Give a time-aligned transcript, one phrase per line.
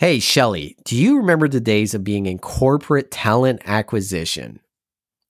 [0.00, 4.60] Hey, Shelly, do you remember the days of being in corporate talent acquisition?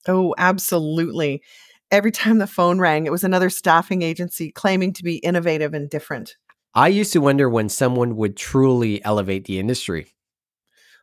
[0.07, 1.43] Oh, absolutely.
[1.91, 5.89] Every time the phone rang, it was another staffing agency claiming to be innovative and
[5.89, 6.37] different.
[6.73, 10.13] I used to wonder when someone would truly elevate the industry.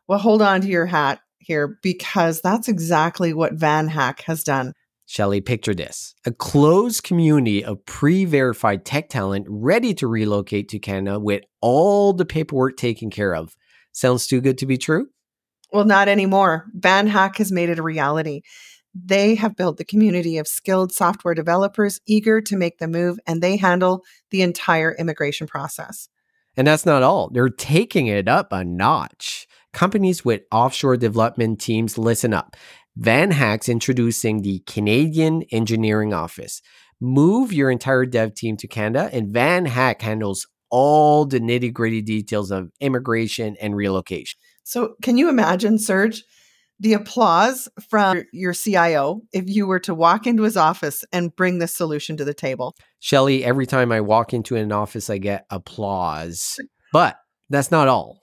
[0.07, 4.73] Well, hold on to your hat here because that's exactly what VanHack has done.
[5.11, 10.79] Shelly, picture this a closed community of pre verified tech talent ready to relocate to
[10.79, 13.57] Canada with all the paperwork taken care of.
[13.93, 15.07] Sounds too good to be true?
[15.73, 16.67] Well, not anymore.
[16.79, 18.43] VanHack has made it a reality.
[18.95, 23.43] They have built the community of skilled software developers eager to make the move, and
[23.43, 26.11] they handle the entire immigration process.
[26.55, 27.31] And that's not all.
[27.31, 29.49] They're taking it up a notch.
[29.73, 32.57] Companies with offshore development teams, listen up.
[33.01, 36.61] VanHack's introducing the Canadian Engineering Office.
[37.01, 42.51] Move your entire dev team to Canada, and VanHack handles all the nitty gritty details
[42.51, 44.39] of immigration and relocation.
[44.65, 46.25] So, can you imagine, Serge,
[46.81, 51.59] the applause from your CIO if you were to walk into his office and bring
[51.59, 52.75] this solution to the table?
[52.99, 56.59] Shelly, every time I walk into an office, I get applause.
[56.93, 57.17] But
[57.49, 58.21] that's not all.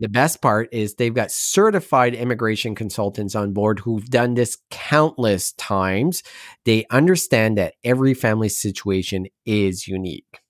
[0.00, 5.52] The best part is they've got certified immigration consultants on board who've done this countless
[5.54, 6.22] times.
[6.64, 10.40] They understand that every family situation is unique.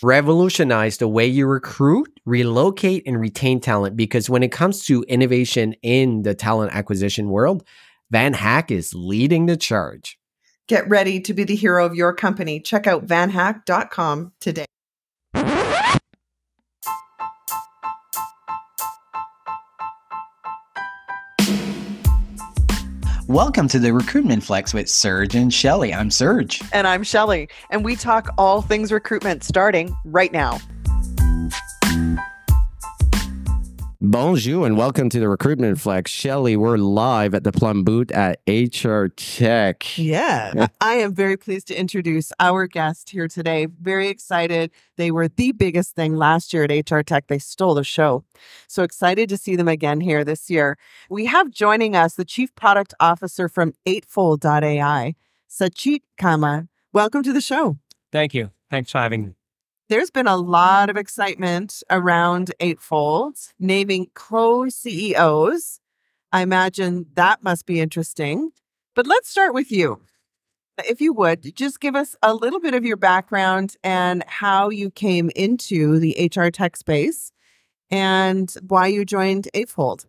[0.00, 5.74] Revolutionize the way you recruit, relocate, and retain talent because when it comes to innovation
[5.82, 7.64] in the talent acquisition world,
[8.14, 10.18] VanHack is leading the charge.
[10.68, 12.60] Get ready to be the hero of your company.
[12.60, 14.66] Check out vanhack.com today.
[23.28, 25.94] Welcome to the Recruitment Flex with Serge and Shelly.
[25.94, 26.60] I'm Serge.
[26.72, 27.48] And I'm Shelly.
[27.70, 30.58] And we talk all things recruitment starting right now.
[34.04, 36.10] Bonjour and welcome to the Recruitment Flex.
[36.10, 39.96] Shelly, we're live at the Plum Boot at HR Tech.
[39.96, 43.66] Yeah, I am very pleased to introduce our guest here today.
[43.66, 44.72] Very excited.
[44.96, 47.28] They were the biggest thing last year at HR Tech.
[47.28, 48.24] They stole the show.
[48.66, 50.78] So excited to see them again here this year.
[51.08, 55.14] We have joining us the Chief Product Officer from Eightfold.ai,
[55.48, 56.66] Sachit Kamat.
[56.92, 57.78] Welcome to the show.
[58.10, 58.50] Thank you.
[58.68, 59.32] Thanks for having me
[59.88, 61.00] there's been a lot of mm-hmm.
[61.00, 65.80] excitement around Eightfold naming co CEOs.
[66.32, 68.50] I imagine that must be interesting.
[68.94, 70.00] But let's start with you.
[70.78, 74.90] If you would, just give us a little bit of your background and how you
[74.90, 77.32] came into the HR tech space
[77.90, 80.06] and why you joined Eightfold.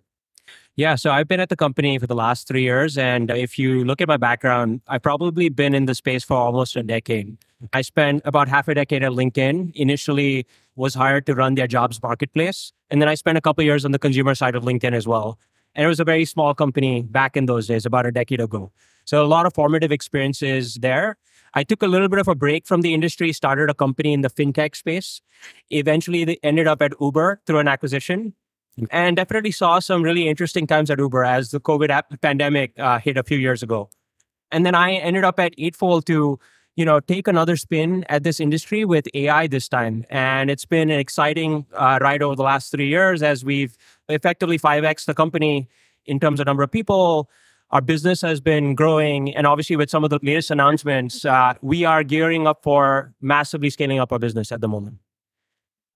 [0.76, 2.98] Yeah, so I've been at the company for the last three years.
[2.98, 6.76] And if you look at my background, I've probably been in the space for almost
[6.76, 7.38] a decade.
[7.74, 9.72] I spent about half a decade at LinkedIn.
[9.76, 13.86] Initially, was hired to run their jobs marketplace, and then I spent a couple years
[13.86, 15.38] on the consumer side of LinkedIn as well.
[15.76, 18.72] And it was a very small company back in those days, about a decade ago.
[19.06, 21.18] So a lot of formative experiences there.
[21.54, 24.22] I took a little bit of a break from the industry, started a company in
[24.22, 25.22] the fintech space.
[25.70, 28.34] Eventually, they ended up at Uber through an acquisition
[28.90, 33.18] and definitely saw some really interesting times at Uber as the COVID pandemic uh, hit
[33.18, 33.90] a few years ago.
[34.52, 36.40] And then I ended up at Eightfold to,
[36.76, 40.06] you know, take another spin at this industry with AI this time.
[40.10, 43.78] And it's been an exciting uh, ride over the last three years as we've
[44.10, 45.68] effectively 5x the company
[46.06, 47.30] in terms of number of people.
[47.72, 49.36] Our business has been growing.
[49.36, 53.72] And obviously, with some of the latest announcements, uh, we are gearing up for massively
[53.72, 54.98] scaling up our business at the moment.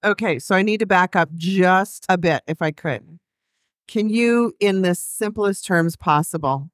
[0.04, 3.20] Okay, so I need to back up just a bit if I could.
[3.88, 6.70] Can you, in the simplest terms possible,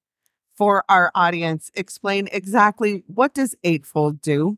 [0.56, 4.57] for our audience, explain exactly what does Eightfold do?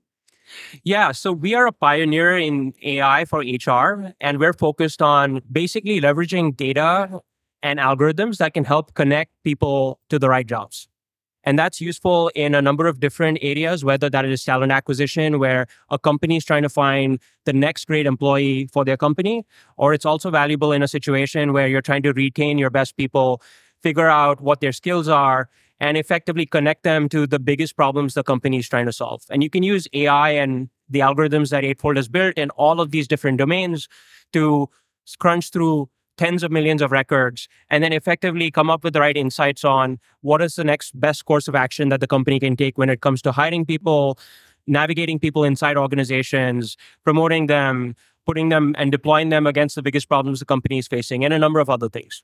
[0.84, 6.00] Yeah, so we are a pioneer in AI for HR, and we're focused on basically
[6.02, 7.20] leveraging data
[7.64, 10.88] and algorithms that can help connect people to the right jobs.
[11.46, 15.68] And that's useful in a number of different areas, whether that is talent acquisition, where
[15.90, 19.46] a company is trying to find the next great employee for their company,
[19.78, 23.42] or it's also valuable in a situation where you're trying to retain your best people,
[23.84, 25.48] figure out what their skills are,
[25.80, 29.22] and effectively connect them to the biggest problems the company is trying to solve.
[29.30, 32.92] And you can use AI and the algorithms that Eightfold has built in all of
[32.92, 33.88] these different domains
[34.34, 34.70] to
[35.20, 39.18] crunch through tens of millions of records and then effectively come up with the right
[39.18, 42.78] insights on what is the next best course of action that the company can take
[42.78, 44.18] when it comes to hiring people,
[44.68, 47.96] navigating people inside organizations, promoting them,
[48.26, 51.40] putting them and deploying them against the biggest problems the company is facing, and a
[51.40, 52.24] number of other things.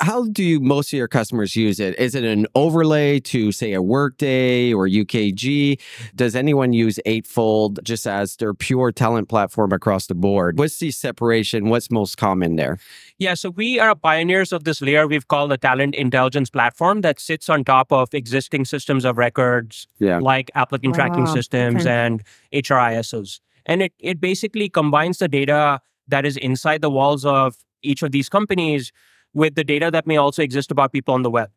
[0.00, 1.98] How do you, most of your customers use it?
[1.98, 5.80] Is it an overlay to say a Workday or UKG?
[6.14, 10.58] Does anyone use Eightfold just as their pure talent platform across the board?
[10.58, 11.68] What's the separation?
[11.68, 12.78] What's most common there?
[13.18, 17.18] Yeah, so we are pioneers of this layer we've called the talent intelligence platform that
[17.18, 20.18] sits on top of existing systems of records Yeah.
[20.18, 21.90] like applicant tracking systems okay.
[21.90, 22.22] and
[22.52, 23.40] HRISOs.
[23.66, 28.12] And it, it basically combines the data that is inside the walls of each of
[28.12, 28.92] these companies
[29.34, 31.50] with the data that may also exist about people on the web.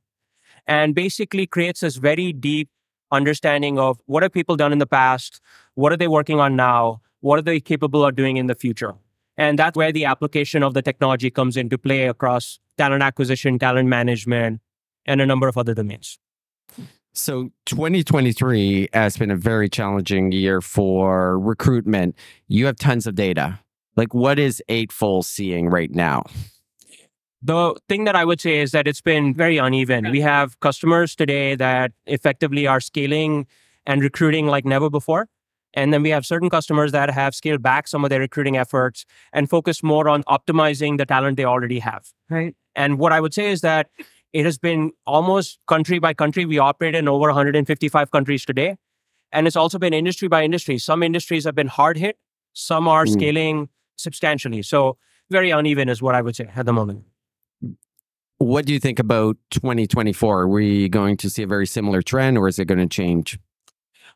[0.67, 2.69] And basically creates this very deep
[3.11, 5.41] understanding of what have people done in the past,
[5.75, 8.93] what are they working on now, what are they capable of doing in the future.
[9.37, 13.89] And that's where the application of the technology comes into play across talent acquisition, talent
[13.89, 14.61] management,
[15.05, 16.19] and a number of other domains.
[17.13, 22.15] So 2023 has been a very challenging year for recruitment.
[22.47, 23.59] You have tons of data.
[23.97, 26.23] Like what is Eightfold seeing right now?
[27.41, 30.11] The thing that I would say is that it's been very uneven.
[30.11, 33.47] We have customers today that effectively are scaling
[33.85, 35.27] and recruiting like never before.
[35.73, 39.05] And then we have certain customers that have scaled back some of their recruiting efforts
[39.33, 42.09] and focus more on optimizing the talent they already have.
[42.29, 42.55] Right.
[42.75, 43.89] And what I would say is that
[44.33, 46.45] it has been almost country by country.
[46.45, 48.75] We operate in over 155 countries today.
[49.31, 50.77] And it's also been industry by industry.
[50.77, 52.17] Some industries have been hard hit,
[52.53, 53.13] some are Mm.
[53.13, 54.61] scaling substantially.
[54.61, 54.97] So,
[55.29, 57.05] very uneven is what I would say at the moment.
[58.41, 60.39] What do you think about 2024?
[60.39, 63.37] Are we going to see a very similar trend or is it going to change?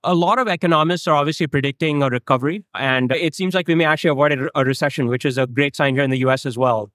[0.04, 3.86] A lot of economists are obviously predicting a recovery, and it seems like we may
[3.86, 6.90] actually avoid a, recession, which is a great sign here in the US as well.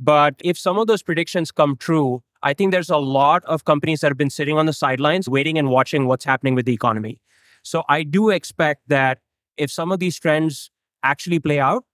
[0.00, 4.00] But if some of those predictions come true, I think there's a lot of companies
[4.00, 7.20] that have been sitting on the sidelines waiting and watching what's happening with the economy.
[7.62, 9.20] So I do expect that
[9.56, 10.72] if some of these trends
[11.04, 11.84] actually play out,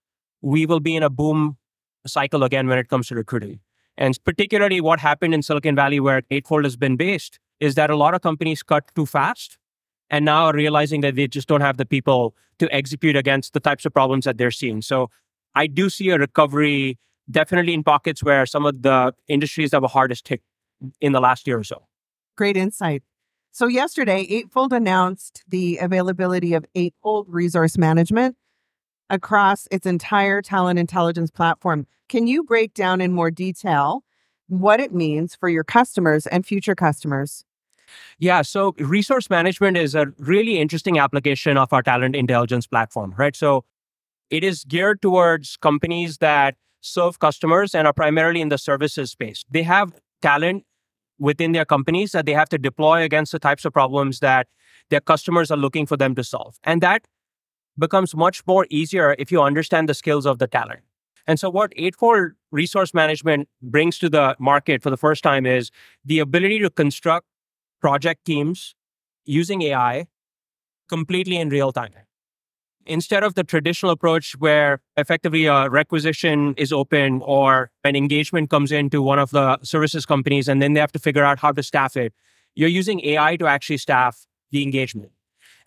[0.41, 1.57] we will be in a boom
[2.07, 3.59] cycle again when it comes to recruiting.
[4.01, 7.95] And particularly what happened in Silicon Valley, where Eightfold has been based, is that a
[7.95, 9.59] lot of companies cut too fast
[10.09, 13.59] and now are realizing that they just don't have the people to execute against the
[13.59, 14.81] types of problems that they're seeing.
[14.81, 15.11] So
[15.53, 16.97] I do see a recovery
[17.29, 20.41] definitely in pockets where some of the industries that were hardest hit
[20.99, 21.83] in the last year or so.
[22.35, 23.03] Great insight.
[23.53, 28.37] So, yesterday, Eightfold announced the availability of Eightfold Resource Management
[29.11, 31.85] across its entire talent intelligence platform.
[32.09, 34.03] Can you break down in more detail
[34.47, 37.45] what it means for your customers and future customers?
[38.19, 43.35] Yeah, so resource management is a really interesting application of our talent intelligence platform, right?
[43.35, 43.65] So
[44.29, 49.43] it is geared towards companies that serve customers and are primarily in the services space.
[49.51, 50.63] They have talent
[51.19, 54.47] within their companies that they have to deploy against the types of problems that
[54.89, 56.57] their customers are looking for them to solve.
[56.63, 57.03] And that
[57.81, 60.81] becomes much more easier if you understand the skills of the talent.
[61.27, 65.69] And so, what Eightfold Resource Management brings to the market for the first time is
[66.05, 67.27] the ability to construct
[67.81, 68.75] project teams
[69.25, 70.07] using AI
[70.89, 71.93] completely in real time.
[72.85, 78.71] Instead of the traditional approach where effectively a requisition is open or an engagement comes
[78.71, 81.61] into one of the services companies and then they have to figure out how to
[81.61, 82.13] staff it,
[82.55, 85.11] you're using AI to actually staff the engagement.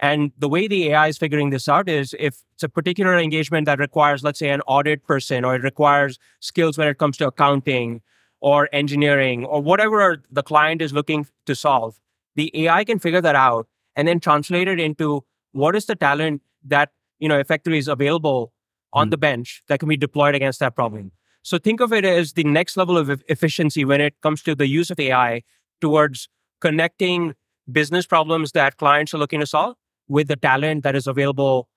[0.01, 3.67] And the way the AI is figuring this out is if it's a particular engagement
[3.67, 7.27] that requires, let's say, an audit person, or it requires skills when it comes to
[7.27, 8.03] accounting
[8.41, 12.01] or engineering or whatever the client is looking to solve,
[12.37, 16.43] the AI can figure that out and then translate it into what is the talent
[16.65, 18.53] that you know effectively is available
[18.93, 19.11] on Mm.
[19.11, 21.13] the bench that can be deployed against that problem.
[21.43, 24.67] So think of it as the next level of efficiency when it comes to the
[24.67, 25.43] use of AI
[25.81, 26.29] towards
[26.61, 27.35] connecting
[27.71, 29.77] business problems that clients are looking to solve
[30.09, 31.69] with the talent that is available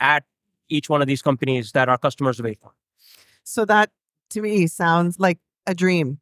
[0.00, 0.24] at
[0.68, 2.72] each one of these companies that our customers wait for.
[3.44, 3.90] So, that
[4.30, 6.20] to me sounds like a dream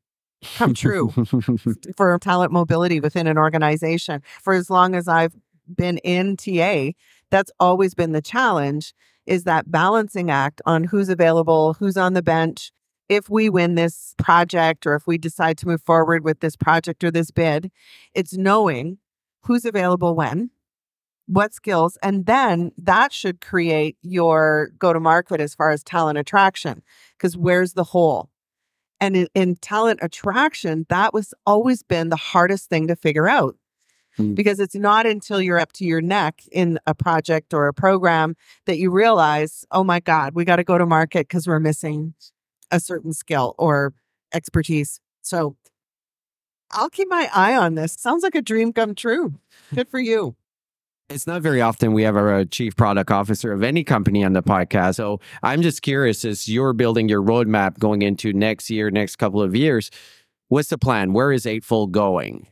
[0.57, 1.11] come true
[1.97, 4.23] for talent mobility within an organization.
[4.43, 5.35] For as long as I've
[5.75, 6.91] been in TA,
[7.31, 8.95] that's always been the challenge
[9.27, 12.73] is that balancing act on who's available, who's on the bench.
[13.09, 17.05] If we win this project or if we decide to move forward with this project
[17.05, 17.71] or this bid,
[18.15, 18.99] it's knowing
[19.43, 20.51] who's available when,
[21.27, 26.19] what skills, and then that should create your go to market as far as talent
[26.19, 26.83] attraction.
[27.17, 28.31] Because where's the hole?
[29.01, 33.57] And in, in talent attraction, that was always been the hardest thing to figure out
[34.17, 34.35] Hmm.
[34.35, 38.37] because it's not until you're up to your neck in a project or a program
[38.67, 42.15] that you realize, oh my God, we got to go to market because we're missing
[42.71, 43.93] a certain skill or
[44.33, 45.01] expertise.
[45.23, 45.57] So
[46.71, 47.93] I'll keep my eye on this.
[47.93, 49.35] Sounds like a dream come true.
[49.75, 50.37] Good for you.
[51.11, 54.43] It's not very often we have a chief product officer of any company on the
[54.43, 54.97] podcast.
[54.97, 59.43] So I'm just curious as you're building your roadmap going into next year, next couple
[59.43, 59.91] of years,
[60.49, 61.13] What's the plan?
[61.13, 62.47] Where is Eightfold going?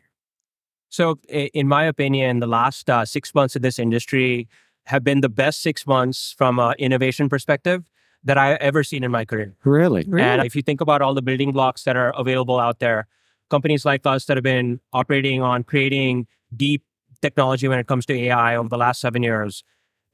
[0.88, 4.48] So, in my opinion, the last uh, six months of this industry
[4.86, 7.84] have been the best six months from an innovation perspective
[8.24, 9.54] that I've ever seen in my career.
[9.64, 10.04] Really?
[10.06, 10.22] Really?
[10.22, 13.06] And if you think about all the building blocks that are available out there,
[13.50, 16.82] companies like us that have been operating on creating deep
[17.22, 19.64] technology when it comes to AI over the last seven years,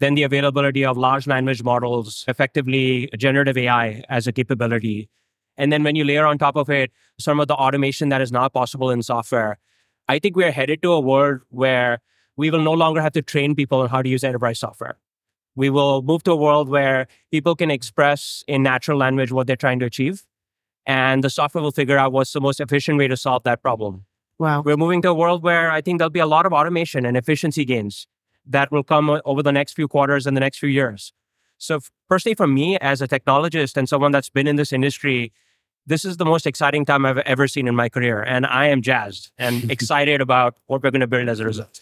[0.00, 5.08] then the availability of large language models, effectively generative AI as a capability.
[5.56, 8.30] And then when you layer on top of it some of the automation that is
[8.30, 9.58] not possible in software,
[10.06, 12.00] I think we're headed to a world where
[12.36, 14.96] we will no longer have to train people on how to use enterprise software.
[15.56, 19.56] We will move to a world where people can express in natural language what they're
[19.56, 20.24] trying to achieve.
[20.86, 24.04] And the software will figure out what's the most efficient way to solve that problem.
[24.38, 24.62] Wow.
[24.62, 27.16] We're moving to a world where I think there'll be a lot of automation and
[27.16, 28.06] efficiency gains
[28.46, 31.12] that will come over the next few quarters and the next few years.
[31.58, 35.32] So, personally, for me as a technologist and someone that's been in this industry,
[35.86, 38.22] this is the most exciting time I've ever seen in my career.
[38.22, 41.80] And I am jazzed and excited about what we're going to build as a result.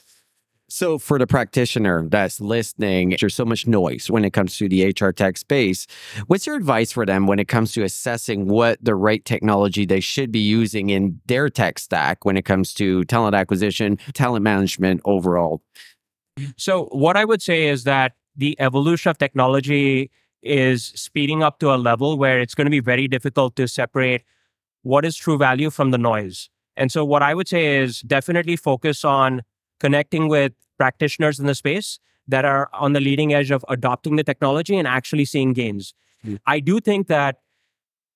[0.69, 4.89] So, for the practitioner that's listening, there's so much noise when it comes to the
[4.89, 5.87] HR tech space.
[6.27, 10.01] What's your advice for them when it comes to assessing what the right technology they
[10.01, 15.03] should be using in their tech stack when it comes to talent acquisition, talent management
[15.05, 15.63] overall?
[16.57, 20.11] So, what I would say is that the evolution of technology
[20.43, 24.23] is speeding up to a level where it's going to be very difficult to separate
[24.83, 26.51] what is true value from the noise.
[26.77, 29.43] And so, what I would say is definitely focus on
[29.81, 34.25] connecting with practitioners in the space that are on the leading edge of adopting the
[34.25, 35.95] technology and actually seeing gains.
[36.25, 36.39] Mm.
[36.47, 37.39] I do think that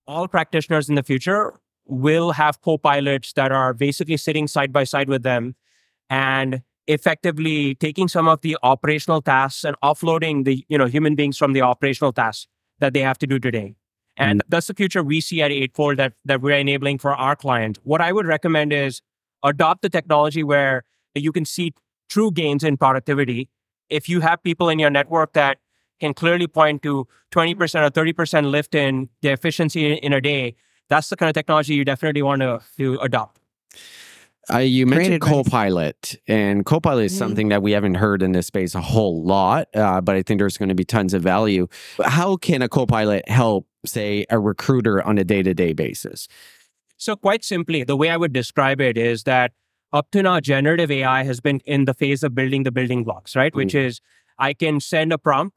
[0.06, 1.54] all practitioners in the future
[1.86, 5.54] will have co-pilots that are basically sitting side by side with them
[6.08, 11.38] and effectively taking some of the operational tasks and offloading the you know human beings
[11.38, 12.48] from the operational tasks
[12.80, 13.74] that they have to do today.
[14.16, 14.46] And mm.
[14.48, 17.78] that's the future we see at Eightfold that, that we're enabling for our client.
[17.84, 19.02] What I would recommend is
[19.44, 21.72] adopt the technology where you can see
[22.08, 23.48] true gains in productivity.
[23.88, 25.58] If you have people in your network that
[26.00, 30.56] can clearly point to 20% or 30% lift in the efficiency in a day,
[30.88, 33.38] that's the kind of technology you definitely want to, to adopt.
[34.52, 37.18] Uh, you mentioned Copilot, and Copilot is mm.
[37.18, 40.40] something that we haven't heard in this space a whole lot, uh, but I think
[40.40, 41.68] there's going to be tons of value.
[42.04, 46.26] How can a Copilot help, say, a recruiter on a day to day basis?
[46.96, 49.52] So, quite simply, the way I would describe it is that
[49.92, 53.34] up to now, generative AI has been in the phase of building the building blocks,
[53.34, 53.52] right?
[53.52, 53.56] Mm.
[53.56, 54.00] Which is
[54.38, 55.56] I can send a prompt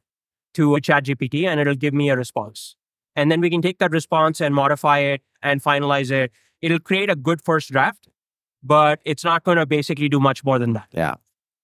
[0.55, 2.75] to a ChatGPT and it'll give me a response.
[3.15, 6.31] And then we can take that response and modify it and finalize it.
[6.61, 8.07] It'll create a good first draft,
[8.63, 10.87] but it's not going to basically do much more than that.
[10.91, 11.15] Yeah.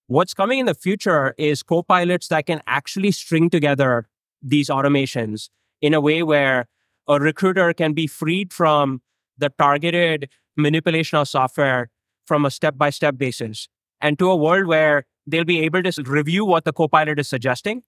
[0.07, 4.07] What's coming in the future is co-pilots that can actually string together
[4.41, 5.49] these automations
[5.81, 6.67] in a way where
[7.07, 9.01] a recruiter can be freed from
[9.37, 11.89] the targeted manipulation of software
[12.29, 13.67] from a step by step basis
[13.99, 17.83] and to a world where they'll be able to review what the copilot is suggesting,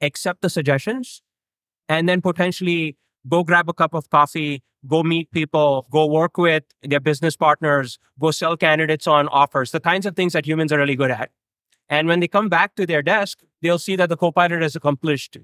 [0.00, 1.22] accept the suggestions,
[1.88, 2.96] and then potentially
[3.28, 7.98] go grab a cup of coffee, go meet people, go work with their business partners,
[8.20, 11.30] go sell candidates on offers, the kinds of things that humans are really good at.
[11.88, 15.36] And when they come back to their desk, they'll see that the copilot has accomplished